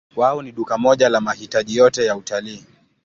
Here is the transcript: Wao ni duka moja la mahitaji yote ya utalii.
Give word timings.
Wao 0.15 0.41
ni 0.41 0.51
duka 0.51 0.77
moja 0.77 1.09
la 1.09 1.21
mahitaji 1.21 1.75
yote 1.77 2.05
ya 2.05 2.15
utalii. 2.15 2.65